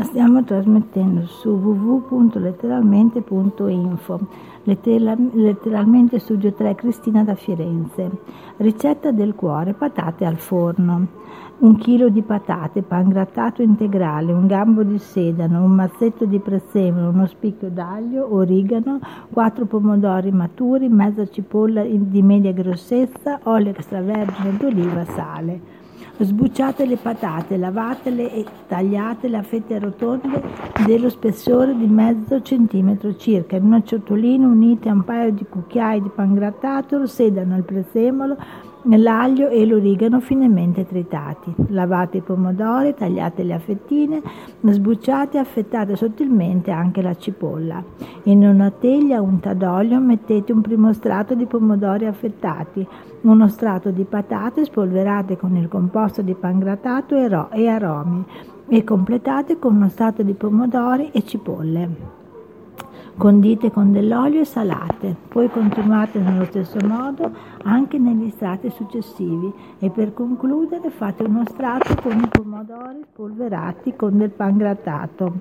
[0.00, 4.20] La stiamo trasmettendo su www.letteralmente.info,
[4.62, 8.10] letteralmente Studio 3 Cristina da Firenze.
[8.56, 11.06] Ricetta del cuore, patate al forno.
[11.58, 17.26] Un chilo di patate, pangrattato integrale, un gambo di sedano, un mazzetto di prezzemolo, uno
[17.26, 25.76] spicchio d'aglio, origano, quattro pomodori maturi, mezza cipolla di media grossezza, olio extravergine d'oliva, sale.
[26.18, 30.42] Sbucciate le patate, lavatele e tagliatele a fette rotonde
[30.84, 33.56] dello spessore di mezzo centimetro circa.
[33.56, 38.36] In una ciotolina unite a un paio di cucchiai di pangrattato, sedano il prezzemolo,
[38.84, 41.52] l'aglio e l'origano finemente tritati.
[41.68, 44.22] Lavate i pomodori, tagliateli a fettine,
[44.60, 47.82] sbucciate e affettate sottilmente anche la cipolla.
[48.24, 52.86] In una teglia unta d'olio mettete un primo strato di pomodori affettati,
[53.22, 57.16] uno strato di patate spolverate con il composto di pangrattato
[57.50, 58.24] e aromi
[58.68, 62.19] e completate con uno strato di pomodori e cipolle.
[63.16, 67.30] Condite con dell'olio e salate, poi continuate nello stesso modo
[67.64, 74.16] anche negli strati successivi e per concludere fate uno strato con i pomodori spolverati con
[74.16, 75.32] del pangrattato.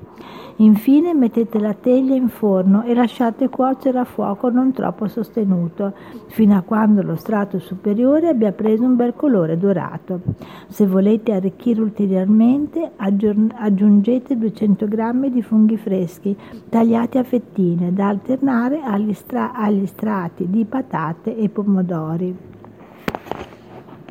[0.58, 5.94] Infine mettete la teglia in forno e lasciate cuocere a fuoco non troppo sostenuto,
[6.28, 10.20] fino a quando lo strato superiore abbia preso un bel colore dorato.
[10.68, 18.82] Se volete arricchire ulteriormente, aggiungete 200 g di funghi freschi tagliati a fettine da alternare
[18.82, 22.36] agli, stra- agli strati di patate e pomodori.